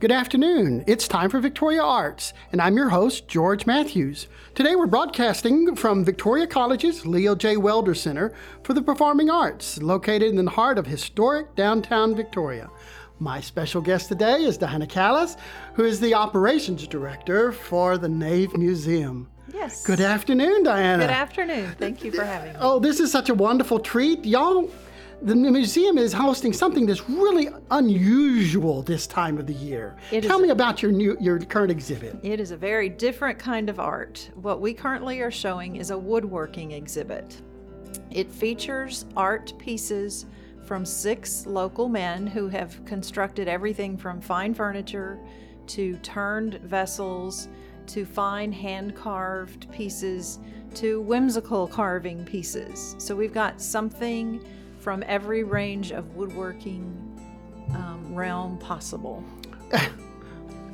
[0.00, 0.84] Good afternoon.
[0.86, 4.28] It's time for Victoria Arts, and I'm your host, George Matthews.
[4.54, 7.56] Today we're broadcasting from Victoria College's Leo J.
[7.56, 8.32] Welder Center
[8.62, 12.70] for the Performing Arts, located in the heart of historic downtown Victoria.
[13.18, 15.36] My special guest today is Diana Callis,
[15.74, 19.28] who is the operations director for the Nave Museum.
[19.52, 19.84] Yes.
[19.84, 21.02] Good afternoon, Diana.
[21.02, 21.74] Good afternoon.
[21.76, 22.58] Thank you for having me.
[22.62, 24.24] Oh, this is such a wonderful treat.
[24.24, 24.70] Y'all,
[25.22, 29.96] the museum is hosting something that's really unusual this time of the year.
[30.12, 32.16] It Tell me about your new your current exhibit.
[32.22, 34.30] It is a very different kind of art.
[34.34, 37.40] What we currently are showing is a woodworking exhibit.
[38.10, 40.26] It features art pieces
[40.64, 45.18] from six local men who have constructed everything from fine furniture
[45.68, 47.48] to turned vessels
[47.86, 50.38] to fine hand carved pieces
[50.74, 52.94] to whimsical carving pieces.
[52.98, 54.44] So we've got something
[54.78, 56.84] from every range of woodworking
[57.74, 59.24] um, realm possible.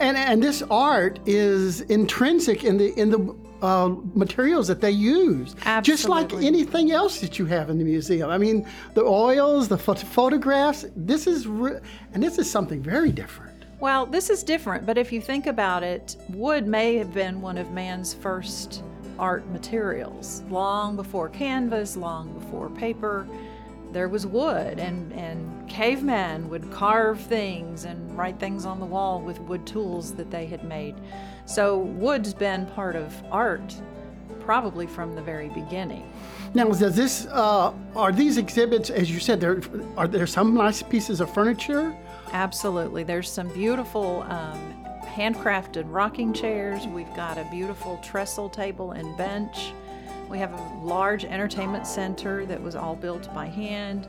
[0.00, 5.56] And and this art is intrinsic in the in the uh, materials that they use,
[5.82, 8.30] just like anything else that you have in the museum.
[8.30, 10.86] I mean, the oils, the pho- photographs.
[10.94, 11.80] This is re-
[12.14, 13.64] and this is something very different.
[13.80, 17.58] Well, this is different, but if you think about it, wood may have been one
[17.58, 18.82] of man's first
[19.18, 20.42] art materials.
[20.48, 23.26] Long before canvas, long before paper,
[23.92, 29.20] there was wood, and, and cavemen would carve things and write things on the wall
[29.20, 30.94] with wood tools that they had made.
[31.46, 33.74] So, wood's been part of art
[34.40, 36.10] probably from the very beginning.
[36.54, 39.60] Now, does this uh, are these exhibits, as you said, there
[39.96, 41.94] are there some nice pieces of furniture?
[42.32, 43.04] Absolutely.
[43.04, 46.86] There's some beautiful um, handcrafted rocking chairs.
[46.86, 49.72] We've got a beautiful trestle table and bench.
[50.28, 54.08] We have a large entertainment center that was all built by hand.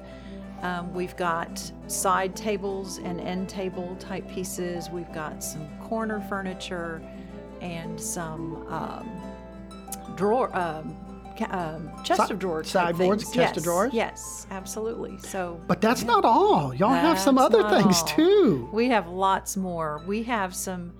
[0.61, 4.89] Um, we've got side tables and end table type pieces.
[4.89, 7.01] We've got some corner furniture
[7.61, 9.09] and some um,
[10.17, 10.95] drawer, um,
[11.51, 12.69] um, chest Si- of drawers.
[12.69, 13.93] sideboards, chest of drawers?
[13.93, 15.17] Yes, absolutely.
[15.19, 16.73] So But that's not all.
[16.73, 18.07] Y'all have some other things all.
[18.07, 18.69] too.
[18.73, 20.03] We have lots more.
[20.05, 20.91] We have some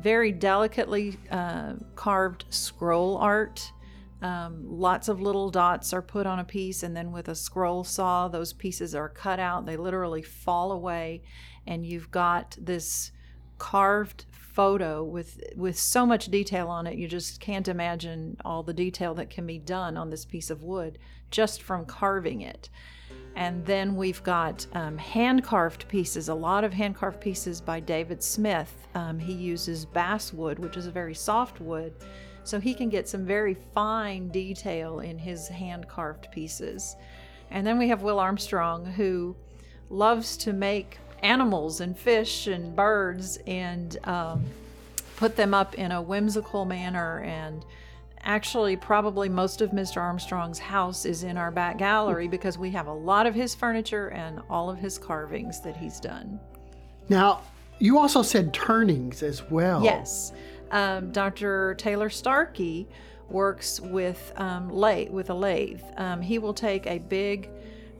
[0.00, 3.70] very delicately uh, carved scroll art.
[4.24, 7.84] Um, lots of little dots are put on a piece, and then with a scroll
[7.84, 9.66] saw, those pieces are cut out.
[9.66, 11.20] They literally fall away,
[11.66, 13.12] and you've got this
[13.58, 16.96] carved photo with with so much detail on it.
[16.96, 20.62] You just can't imagine all the detail that can be done on this piece of
[20.62, 20.98] wood
[21.30, 22.70] just from carving it.
[23.36, 27.78] And then we've got um, hand carved pieces, a lot of hand carved pieces by
[27.78, 28.88] David Smith.
[28.94, 31.92] Um, he uses basswood, which is a very soft wood,
[32.44, 36.96] so he can get some very fine detail in his hand carved pieces.
[37.50, 39.36] And then we have Will Armstrong, who
[39.90, 44.44] loves to make animals and fish and birds and um,
[45.16, 47.64] put them up in a whimsical manner and
[48.26, 52.86] actually probably most of mr armstrong's house is in our back gallery because we have
[52.86, 56.40] a lot of his furniture and all of his carvings that he's done
[57.08, 57.42] Now,
[57.78, 59.82] you also said turnings as well.
[59.82, 60.32] yes
[60.70, 62.88] um, dr taylor starkey
[63.28, 65.82] works with um, lathe with a lathe.
[65.96, 67.50] Um, he will take a big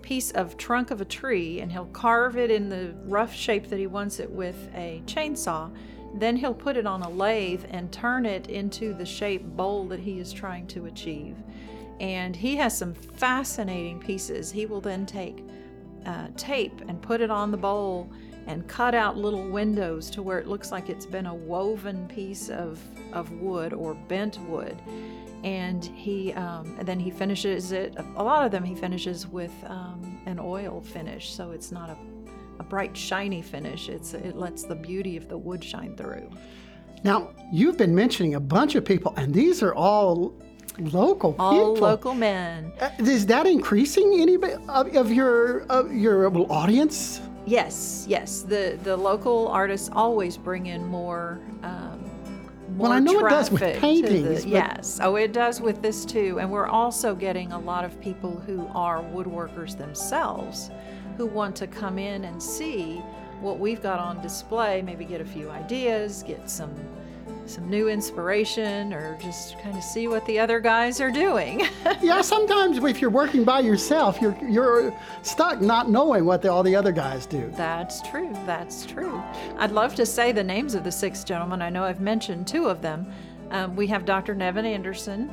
[0.02, 3.78] piece of trunk of a tree and he'll carve it in the rough shape that
[3.78, 5.74] he wants it with a chainsaw.
[6.16, 10.00] Then he'll put it on a lathe and turn it into the shape bowl that
[10.00, 11.36] he is trying to achieve.
[12.00, 14.52] And he has some fascinating pieces.
[14.52, 15.44] He will then take
[16.04, 18.10] uh, tape and put it on the bowl
[18.46, 22.48] and cut out little windows to where it looks like it's been a woven piece
[22.50, 22.78] of,
[23.12, 24.76] of wood or bent wood.
[25.42, 27.94] And he um, and then he finishes it.
[28.16, 31.96] A lot of them he finishes with um, an oil finish, so it's not a,
[32.60, 33.90] a bright shiny finish.
[33.90, 36.30] It's it lets the beauty of the wood shine through.
[37.04, 40.32] Now, you've been mentioning a bunch of people, and these are all
[40.78, 41.88] local All people.
[41.88, 42.72] local men.
[42.80, 47.20] Uh, Is that increasing any of, of your of your audience?
[47.46, 48.42] Yes, yes.
[48.42, 51.40] The the local artists always bring in more.
[51.62, 52.00] Um,
[52.76, 54.98] Well, I know it does with paintings, the- yes.
[55.02, 56.38] Oh, it does with this too.
[56.40, 60.70] And we're also getting a lot of people who are woodworkers themselves,
[61.16, 62.96] who want to come in and see
[63.40, 64.82] what we've got on display.
[64.82, 66.74] Maybe get a few ideas, get some
[67.46, 71.66] some new inspiration, or just kind of see what the other guys are doing.
[72.02, 76.62] yeah, sometimes if you're working by yourself, you're you're stuck not knowing what the, all
[76.62, 77.50] the other guys do.
[77.56, 78.32] That's true.
[78.46, 79.22] That's true.
[79.58, 81.62] I'd love to say the names of the six gentlemen.
[81.62, 83.06] I know I've mentioned two of them.
[83.50, 84.34] Um, we have Dr.
[84.34, 85.30] Nevin Anderson.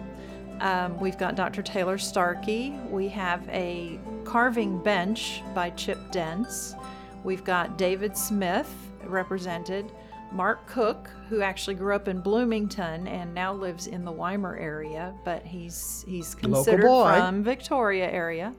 [0.59, 1.63] Um, we've got Dr.
[1.63, 2.77] Taylor Starkey.
[2.89, 6.75] We have a carving bench by Chip Dents.
[7.23, 8.71] We've got David Smith
[9.05, 9.91] represented.
[10.31, 15.13] Mark Cook, who actually grew up in Bloomington and now lives in the Weimar area,
[15.25, 18.54] but he's he's considered from Victoria area.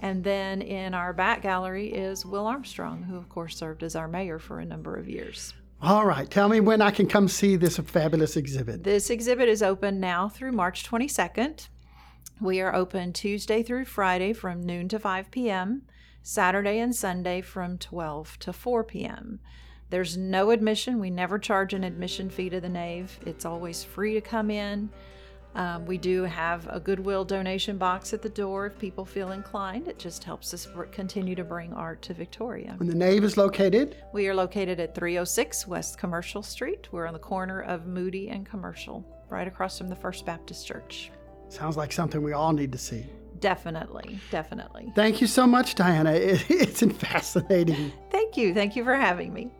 [0.00, 4.08] And then in our back gallery is Will Armstrong, who of course served as our
[4.08, 5.52] mayor for a number of years.
[5.82, 6.28] All right.
[6.28, 8.82] Tell me when I can come see this fabulous exhibit.
[8.82, 11.68] This exhibit is open now through March 22nd.
[12.40, 15.82] We are open Tuesday through Friday from noon to 5 p.m.,
[16.22, 19.40] Saturday and Sunday from 12 to 4 p.m.
[19.90, 20.98] There's no admission.
[20.98, 23.18] We never charge an admission fee to the nave.
[23.24, 24.90] It's always free to come in.
[25.54, 29.88] Um, we do have a Goodwill donation box at the door if people feel inclined.
[29.88, 32.76] It just helps us continue to bring art to Victoria.
[32.78, 33.96] And the nave is located.
[34.12, 36.88] We are located at 306 West Commercial Street.
[36.92, 41.10] We're on the corner of Moody and Commercial, right across from the First Baptist Church.
[41.48, 43.06] Sounds like something we all need to see.
[43.40, 44.92] Definitely, definitely.
[44.94, 46.12] Thank you so much, Diana.
[46.18, 47.92] It, it's fascinating.
[48.10, 48.52] Thank you.
[48.52, 49.50] Thank you for having me.